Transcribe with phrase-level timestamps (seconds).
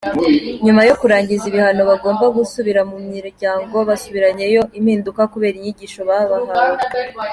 [0.65, 6.79] Nyuma yo kurangiza ibihano bagomba gusubira mu miryango basubiranyeyo impinduka kubera inyigisho bababahawe.